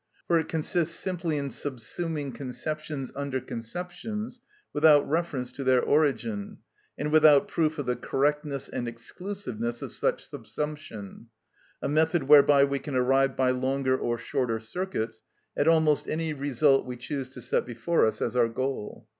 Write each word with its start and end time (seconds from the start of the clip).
For 0.25 0.39
it 0.39 0.47
consists 0.47 0.95
simply 0.95 1.37
in 1.37 1.49
subsuming 1.49 2.33
conceptions 2.33 3.11
under 3.15 3.39
conceptions, 3.39 4.39
without 4.73 5.07
reference 5.07 5.51
to 5.51 5.63
their 5.63 5.79
origin, 5.83 6.57
and 6.97 7.11
without 7.11 7.47
proof 7.47 7.77
of 7.77 7.85
the 7.85 7.95
correctness 7.95 8.67
and 8.67 8.87
exclusiveness 8.87 9.83
of 9.83 9.91
such 9.91 10.25
subsumption—a 10.25 11.87
method 11.87 12.23
whereby 12.23 12.63
we 12.63 12.79
can 12.79 12.95
arrive 12.95 13.35
by 13.35 13.51
longer 13.51 13.95
or 13.95 14.17
shorter 14.17 14.59
circuits 14.59 15.21
at 15.55 15.67
almost 15.67 16.07
any 16.09 16.33
result 16.33 16.83
we 16.83 16.97
choose 16.97 17.29
to 17.29 17.41
set 17.43 17.67
before 17.67 18.07
us 18.07 18.23
as 18.23 18.35
our 18.35 18.49
goal. 18.49 19.07